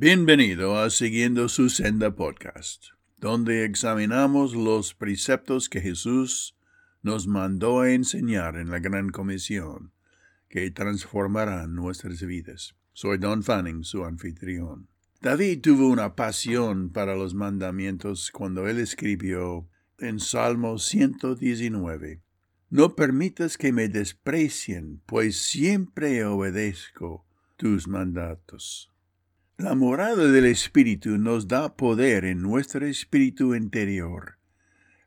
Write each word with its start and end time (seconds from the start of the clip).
Bienvenido 0.00 0.78
a 0.78 0.90
Siguiendo 0.90 1.48
su 1.48 1.70
Senda 1.70 2.14
Podcast, 2.14 2.84
donde 3.16 3.64
examinamos 3.64 4.54
los 4.54 4.94
preceptos 4.94 5.68
que 5.68 5.80
Jesús 5.80 6.56
nos 7.02 7.26
mandó 7.26 7.84
enseñar 7.84 8.58
en 8.58 8.70
la 8.70 8.78
Gran 8.78 9.08
Comisión, 9.08 9.90
que 10.48 10.70
transformarán 10.70 11.74
nuestras 11.74 12.22
vidas. 12.22 12.76
Soy 12.92 13.18
Don 13.18 13.42
Fanning, 13.42 13.82
su 13.82 14.04
anfitrión. 14.04 14.86
David 15.20 15.62
tuvo 15.62 15.88
una 15.88 16.14
pasión 16.14 16.90
para 16.90 17.16
los 17.16 17.34
mandamientos 17.34 18.30
cuando 18.30 18.68
él 18.68 18.78
escribió 18.78 19.68
en 19.98 20.20
Salmo 20.20 20.78
119, 20.78 22.22
No 22.70 22.94
permitas 22.94 23.58
que 23.58 23.72
me 23.72 23.88
desprecien, 23.88 25.02
pues 25.06 25.42
siempre 25.42 26.24
obedezco 26.24 27.26
tus 27.56 27.88
mandatos. 27.88 28.92
La 29.60 29.74
morada 29.74 30.30
del 30.30 30.44
Espíritu 30.44 31.18
nos 31.18 31.48
da 31.48 31.74
poder 31.74 32.24
en 32.24 32.42
nuestro 32.42 32.86
espíritu 32.86 33.56
interior 33.56 34.38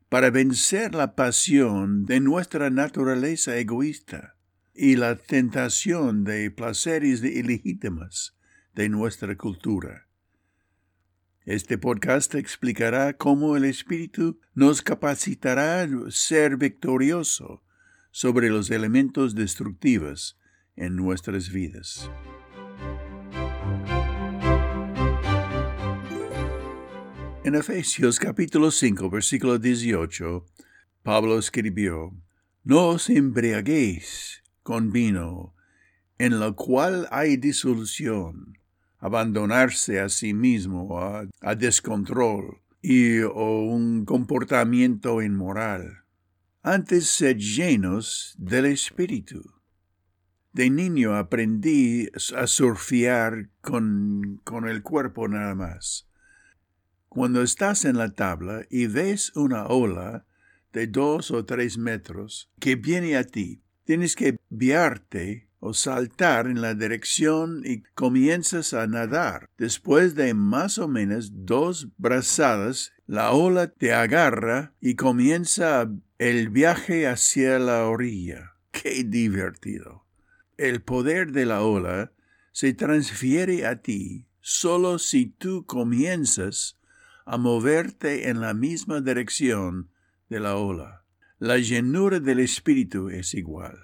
para 0.09 0.29
vencer 0.29 0.93
la 0.93 1.15
pasión 1.15 2.03
de 2.05 2.19
nuestra 2.19 2.69
naturaleza 2.69 3.55
egoísta 3.55 4.35
y 4.73 4.97
la 4.97 5.15
tentación 5.15 6.25
de 6.25 6.51
placeres 6.51 7.23
ilegítimas 7.23 8.35
de 8.75 8.89
nuestra 8.89 9.37
cultura. 9.37 10.09
Este 11.45 11.77
podcast 11.77 12.35
explicará 12.35 13.13
cómo 13.13 13.55
el 13.55 13.63
Espíritu 13.63 14.41
nos 14.53 14.81
capacitará 14.81 15.83
a 15.83 15.87
ser 16.09 16.57
victorioso 16.57 17.63
sobre 18.11 18.49
los 18.49 18.70
elementos 18.70 19.33
destructivos 19.33 20.37
en 20.75 20.97
nuestras 20.97 21.53
vidas. 21.53 22.11
En 27.51 27.57
Efesios 27.57 28.17
capítulo 28.17 28.71
5, 28.71 29.09
versículo 29.09 29.59
18, 29.59 30.45
Pablo 31.03 31.37
escribió, 31.37 32.15
No 32.63 32.87
os 32.87 33.09
embriaguéis 33.09 34.41
con 34.63 34.93
vino, 34.93 35.53
en 36.17 36.39
lo 36.39 36.55
cual 36.55 37.09
hay 37.11 37.35
disolución, 37.35 38.57
abandonarse 38.99 39.99
a 39.99 40.07
sí 40.07 40.34
mismo 40.34 40.98
a, 41.01 41.55
descontrol 41.55 42.61
y 42.81 43.20
o 43.20 43.63
un 43.65 44.05
comportamiento 44.05 45.21
inmoral. 45.21 46.05
Antes 46.63 47.07
sed 47.07 47.35
llenos 47.35 48.33
del 48.37 48.67
Espíritu. 48.67 49.43
De 50.54 50.70
niño 50.70 51.17
aprendí 51.17 52.07
a 52.33 52.48
surfear 52.48 53.49
con, 53.59 54.39
con 54.45 54.70
el 54.70 54.81
cuerpo 54.83 55.27
nada 55.27 55.54
más 55.54 56.07
cuando 57.13 57.41
estás 57.41 57.84
en 57.84 57.98
la 57.98 58.13
tabla 58.13 58.65
y 58.70 58.87
ves 58.87 59.35
una 59.35 59.67
ola 59.67 60.26
de 60.71 60.87
dos 60.87 61.29
o 61.31 61.43
tres 61.43 61.77
metros 61.77 62.49
que 62.57 62.77
viene 62.77 63.17
a 63.17 63.26
ti, 63.26 63.62
tienes 63.84 64.16
que 64.16 64.38
viarte 64.47 65.50
o 65.59 65.73
saltar 65.73 66.47
en 66.47 66.62
la 66.62 66.73
dirección 66.73 67.63
y 67.66 67.81
comienzas 67.95 68.73
a 68.73 68.88
nadar. 68.88 69.50
Después 69.57 70.16
de 70.16 70.34
más 70.34 70.78
o 70.78 70.88
menos 70.88 71.45
dos 71.45 71.89
brazadas, 71.97 72.94
la 73.07 73.34
ola 73.34 73.67
te 73.67 73.91
agarra 73.91 74.73
y 74.79 74.95
comienza 74.95 75.91
el 76.17 76.47
viaje 76.47 77.07
hacia 77.07 77.59
la 77.59 77.88
orilla. 77.88 78.53
¡Qué 78.72 79.03
divertido! 79.03 80.06
El 80.56 80.81
poder 80.81 81.34
de 81.34 81.45
la 81.45 81.62
ola 81.62 82.13
se 82.53 82.73
transfiere 82.73 83.66
a 83.66 83.81
ti 83.81 84.28
solo 84.39 84.97
si 84.97 85.25
tú 85.25 85.66
comienzas 85.66 86.78
a 87.31 87.38
moverte 87.38 88.28
en 88.28 88.41
la 88.41 88.53
misma 88.53 89.00
dirección 89.00 89.90
de 90.28 90.41
la 90.41 90.57
ola. 90.57 91.06
La 91.40 91.57
llenura 91.57 92.19
del 92.19 92.41
Espíritu 92.41 93.07
es 93.07 93.33
igual. 93.35 93.79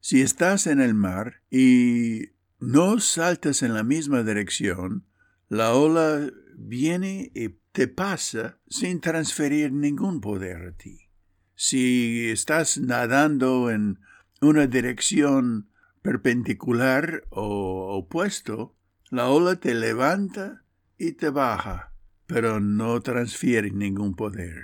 Si 0.00 0.22
estás 0.22 0.66
en 0.66 0.80
el 0.80 0.94
mar 0.94 1.42
y 1.50 2.30
no 2.58 2.98
saltas 2.98 3.62
en 3.62 3.74
la 3.74 3.82
misma 3.82 4.22
dirección, 4.22 5.04
la 5.50 5.74
ola 5.74 6.30
viene 6.56 7.30
y 7.34 7.50
te 7.72 7.86
pasa 7.86 8.56
sin 8.66 9.02
transferir 9.02 9.72
ningún 9.72 10.22
poder 10.22 10.68
a 10.68 10.72
ti. 10.72 11.10
Si 11.56 12.30
estás 12.30 12.78
nadando 12.78 13.70
en 13.70 13.98
una 14.40 14.66
dirección 14.66 15.68
perpendicular 16.00 17.24
o 17.28 17.94
opuesto, 17.98 18.74
la 19.10 19.28
ola 19.28 19.56
te 19.56 19.74
levanta 19.74 20.64
y 20.96 21.12
te 21.12 21.28
baja 21.28 21.89
pero 22.30 22.60
no 22.60 23.00
transfiere 23.00 23.72
ningún 23.72 24.14
poder. 24.14 24.62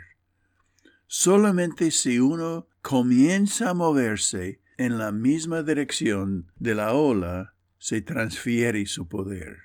Solamente 1.08 1.90
si 1.90 2.20
uno 2.20 2.68
comienza 2.80 3.70
a 3.70 3.74
moverse 3.74 4.60
en 4.78 4.98
la 4.98 5.10
misma 5.10 5.64
dirección 5.64 6.52
de 6.60 6.76
la 6.76 6.92
ola, 6.92 7.54
se 7.78 8.02
transfiere 8.02 8.86
su 8.86 9.08
poder. 9.08 9.56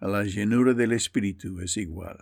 A 0.00 0.06
la 0.06 0.24
llenura 0.24 0.74
del 0.74 0.92
Espíritu 0.92 1.60
es 1.60 1.78
igual. 1.78 2.18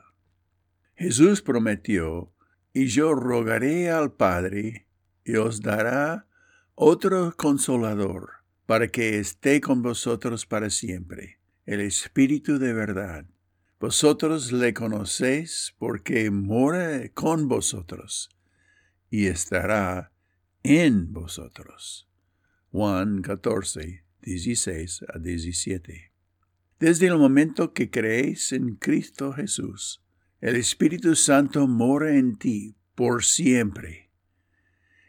Jesús 0.94 1.42
prometió, 1.42 2.32
y 2.72 2.86
yo 2.86 3.12
rogaré 3.16 3.90
al 3.90 4.12
Padre, 4.12 4.86
y 5.24 5.34
os 5.34 5.62
dará 5.62 6.28
otro 6.76 7.34
consolador, 7.36 8.30
para 8.66 8.86
que 8.86 9.18
esté 9.18 9.60
con 9.60 9.82
vosotros 9.82 10.46
para 10.46 10.70
siempre, 10.70 11.40
el 11.66 11.80
Espíritu 11.80 12.60
de 12.60 12.72
verdad 12.72 13.26
vosotros 13.80 14.52
le 14.52 14.72
conocéis 14.72 15.74
porque 15.78 16.30
mora 16.30 17.08
con 17.10 17.48
vosotros 17.48 18.30
y 19.10 19.26
estará 19.26 20.12
en 20.62 21.12
vosotros. 21.12 22.08
Juan 22.72 23.22
14, 23.22 24.04
16 24.22 25.04
a 25.14 25.18
17. 25.18 26.12
Desde 26.80 27.06
el 27.06 27.18
momento 27.18 27.72
que 27.72 27.90
creéis 27.90 28.52
en 28.52 28.76
Cristo 28.76 29.32
Jesús, 29.32 30.02
el 30.40 30.56
Espíritu 30.56 31.14
Santo 31.14 31.66
mora 31.66 32.16
en 32.16 32.36
ti 32.36 32.76
por 32.94 33.24
siempre 33.24 34.10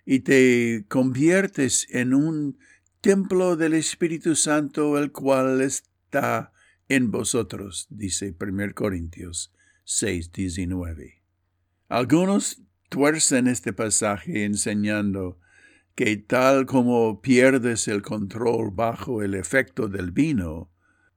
y 0.05 0.19
te 0.19 0.85
conviertes 0.87 1.87
en 1.89 2.13
un 2.13 2.59
templo 3.01 3.55
del 3.55 3.73
Espíritu 3.73 4.35
Santo, 4.35 4.97
el 4.97 5.11
cual 5.11 5.61
está 5.61 6.51
en 6.89 7.11
vosotros, 7.11 7.87
dice 7.89 8.35
1 8.39 8.73
Corintios 8.73 9.53
6, 9.85 10.31
19. 10.31 11.21
Algunos 11.89 12.61
tuercen 12.89 13.47
este 13.47 13.73
pasaje 13.73 14.45
enseñando 14.45 15.39
que 15.95 16.17
tal 16.17 16.65
como 16.65 17.21
pierdes 17.21 17.87
el 17.87 18.01
control 18.01 18.71
bajo 18.71 19.23
el 19.23 19.33
efecto 19.33 19.87
del 19.87 20.11
vino, 20.11 20.69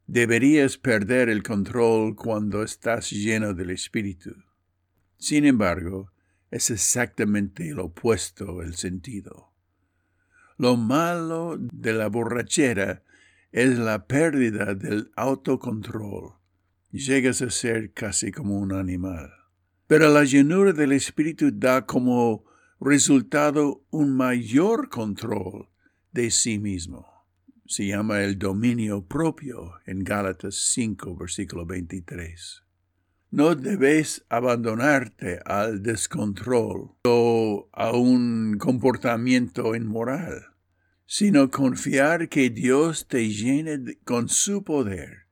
deberías 0.07 0.79
perder 0.79 1.29
el 1.29 1.43
control 1.43 2.15
cuando 2.15 2.63
estás 2.63 3.11
lleno 3.11 3.55
del 3.55 3.71
Espíritu. 3.71 4.35
Sin 5.19 5.45
embargo, 5.45 6.13
es 6.51 6.71
exactamente 6.71 7.71
lo 7.75 7.87
opuesto 7.87 8.63
el 8.63 8.75
sentido. 8.75 9.53
Lo 10.57 10.77
malo 10.77 11.57
de 11.59 11.93
la 11.93 12.09
borrachera 12.09 13.03
es 13.53 13.79
la 13.79 14.07
pérdida 14.07 14.75
del 14.75 15.11
autocontrol. 15.17 16.35
Llegas 16.91 17.43
a 17.43 17.51
ser 17.51 17.93
casi 17.93 18.33
como 18.33 18.59
un 18.59 18.73
animal. 18.73 19.31
Pero 19.87 20.11
la 20.11 20.25
llenura 20.25 20.73
del 20.73 20.93
Espíritu 20.93 21.51
da 21.53 21.87
como 21.87 22.45
resultado 22.81 23.85
un 23.91 24.15
mayor 24.17 24.89
control 24.89 25.69
de 26.13 26.31
sí 26.31 26.59
mismo. 26.59 27.07
Se 27.67 27.87
llama 27.87 28.23
el 28.23 28.39
dominio 28.39 29.05
propio 29.05 29.73
en 29.87 30.05
Gálatas 30.05 30.57
5, 30.73 31.17
versículo 31.17 31.67
23. 31.67 32.63
No 33.31 33.55
debes 33.55 34.25
abandonarte 34.31 35.41
al 35.45 35.83
descontrol 35.83 36.93
o 37.05 37.69
a 37.73 37.93
un 37.93 38.57
comportamiento 38.59 39.75
inmoral 39.75 40.58
sino 41.11 41.51
confiar 41.51 42.29
que 42.29 42.51
Dios 42.51 43.09
te 43.09 43.31
llene 43.31 43.97
con 44.05 44.29
su 44.29 44.63
poder 44.63 45.25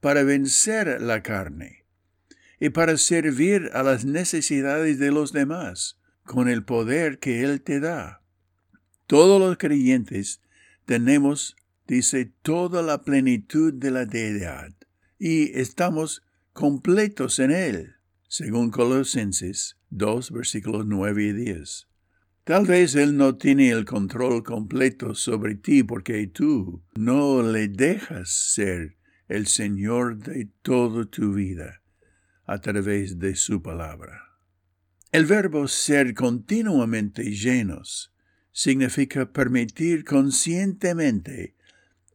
para 0.00 0.22
vencer 0.22 1.02
la 1.02 1.24
carne 1.24 1.84
y 2.60 2.70
para 2.70 2.96
servir 2.96 3.70
a 3.74 3.82
las 3.82 4.04
necesidades 4.04 5.00
de 5.00 5.10
los 5.10 5.32
demás 5.32 5.98
con 6.22 6.48
el 6.48 6.62
poder 6.64 7.18
que 7.18 7.42
Él 7.42 7.62
te 7.62 7.80
da. 7.80 8.22
Todos 9.08 9.40
los 9.40 9.58
creyentes 9.58 10.40
tenemos, 10.86 11.56
dice, 11.88 12.32
toda 12.42 12.80
la 12.80 13.02
plenitud 13.02 13.74
de 13.74 13.90
la 13.90 14.06
deidad 14.06 14.72
y 15.18 15.58
estamos 15.58 16.22
completos 16.52 17.40
en 17.40 17.50
Él, 17.50 17.96
según 18.28 18.70
Colosenses 18.70 19.76
2, 19.90 20.30
versículos 20.30 20.86
9 20.86 21.24
y 21.24 21.32
10. 21.32 21.91
Tal 22.44 22.66
vez 22.66 22.96
Él 22.96 23.16
no 23.16 23.36
tiene 23.36 23.70
el 23.70 23.84
control 23.84 24.42
completo 24.42 25.14
sobre 25.14 25.54
ti 25.54 25.84
porque 25.84 26.26
tú 26.26 26.82
no 26.96 27.40
le 27.40 27.68
dejas 27.68 28.30
ser 28.30 28.96
el 29.28 29.46
Señor 29.46 30.18
de 30.18 30.48
toda 30.62 31.04
tu 31.04 31.34
vida 31.34 31.82
a 32.44 32.60
través 32.60 33.20
de 33.20 33.36
su 33.36 33.62
palabra. 33.62 34.32
El 35.12 35.26
verbo 35.26 35.68
ser 35.68 36.14
continuamente 36.14 37.22
llenos 37.30 38.12
significa 38.50 39.32
permitir 39.32 40.04
conscientemente 40.04 41.54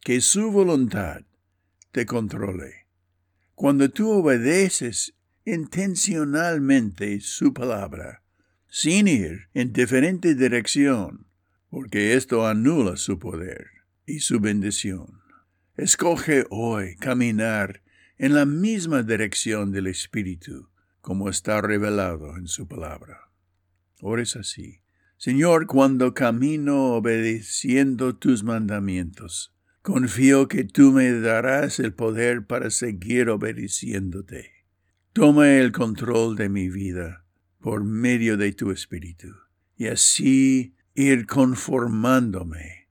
que 0.01 0.19
su 0.19 0.51
voluntad 0.51 1.21
te 1.93 2.05
controle. 2.05 2.87
Cuando 3.55 3.89
tú 3.89 4.09
obedeces 4.09 5.15
intencionalmente 5.45 7.21
su 7.21 7.53
palabra, 7.53 8.23
sin 8.69 9.07
ir 9.07 9.47
en 9.53 9.73
diferente 9.73 10.35
dirección, 10.35 11.27
porque 11.69 12.13
esto 12.13 12.47
anula 12.47 12.97
su 12.97 13.19
poder 13.19 13.67
y 14.05 14.19
su 14.19 14.39
bendición. 14.39 15.21
Escoge 15.75 16.45
hoy 16.49 16.95
caminar 16.95 17.81
en 18.17 18.33
la 18.33 18.45
misma 18.45 19.03
dirección 19.03 19.71
del 19.71 19.87
Espíritu, 19.87 20.69
como 21.01 21.29
está 21.29 21.61
revelado 21.61 22.35
en 22.37 22.47
su 22.47 22.67
palabra. 22.67 23.29
Ores 24.01 24.35
así. 24.35 24.81
Señor, 25.17 25.65
cuando 25.65 26.13
camino 26.13 26.93
obedeciendo 26.93 28.15
tus 28.15 28.43
mandamientos, 28.43 29.55
confío 29.81 30.47
que 30.47 30.63
tú 30.63 30.91
me 30.91 31.11
darás 31.11 31.79
el 31.79 31.93
poder 31.93 32.45
para 32.45 32.69
seguir 32.69 33.29
obedeciéndote. 33.29 34.51
Toma 35.13 35.57
el 35.57 35.71
control 35.71 36.35
de 36.35 36.49
mi 36.49 36.69
vida 36.69 37.26
por 37.67 37.83
medio 37.83 38.37
de 38.37 38.53
tu 38.53 38.71
Espíritu, 38.71 39.27
y 39.75 39.87
así 39.87 40.73
ir 40.95 41.25
conformándome 41.27 42.87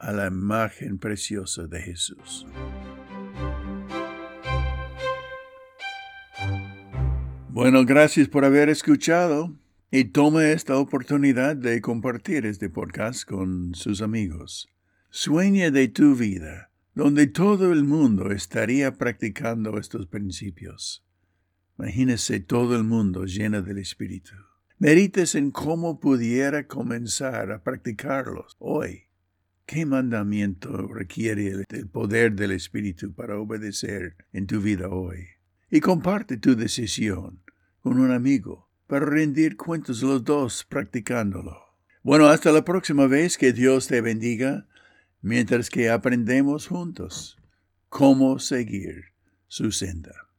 a 0.00 0.10
la 0.10 0.26
imagen 0.26 0.98
preciosa 0.98 1.68
de 1.68 1.80
Jesús. 1.80 2.44
Bueno, 7.50 7.84
gracias 7.84 8.26
por 8.26 8.44
haber 8.44 8.68
escuchado 8.68 9.56
y 9.92 10.06
tome 10.06 10.50
esta 10.54 10.76
oportunidad 10.76 11.54
de 11.54 11.80
compartir 11.80 12.46
este 12.46 12.68
podcast 12.68 13.24
con 13.24 13.76
sus 13.76 14.02
amigos. 14.02 14.68
Sueña 15.10 15.70
de 15.70 15.86
tu 15.86 16.16
vida, 16.16 16.72
donde 16.96 17.28
todo 17.28 17.72
el 17.72 17.84
mundo 17.84 18.32
estaría 18.32 18.90
practicando 18.90 19.78
estos 19.78 20.08
principios. 20.08 21.04
Imagínese 21.80 22.40
todo 22.40 22.76
el 22.76 22.84
mundo 22.84 23.24
lleno 23.24 23.62
del 23.62 23.78
Espíritu. 23.78 24.34
Medites 24.78 25.34
en 25.34 25.50
cómo 25.50 25.98
pudiera 25.98 26.66
comenzar 26.66 27.50
a 27.52 27.62
practicarlos 27.62 28.54
hoy. 28.58 29.04
¿Qué 29.64 29.86
mandamiento 29.86 30.88
requiere 30.88 31.64
el 31.70 31.88
poder 31.88 32.34
del 32.34 32.50
Espíritu 32.50 33.14
para 33.14 33.38
obedecer 33.38 34.14
en 34.34 34.46
tu 34.46 34.60
vida 34.60 34.88
hoy? 34.88 35.24
Y 35.70 35.80
comparte 35.80 36.36
tu 36.36 36.54
decisión 36.54 37.40
con 37.80 37.98
un 37.98 38.10
amigo 38.10 38.68
para 38.86 39.06
rendir 39.06 39.56
cuentos 39.56 40.02
los 40.02 40.22
dos 40.22 40.66
practicándolo. 40.68 41.56
Bueno, 42.02 42.26
hasta 42.26 42.52
la 42.52 42.62
próxima 42.62 43.06
vez 43.06 43.38
que 43.38 43.54
Dios 43.54 43.86
te 43.86 44.02
bendiga 44.02 44.68
mientras 45.22 45.70
que 45.70 45.88
aprendemos 45.88 46.66
juntos 46.66 47.38
cómo 47.88 48.38
seguir 48.38 49.14
su 49.48 49.72
senda. 49.72 50.26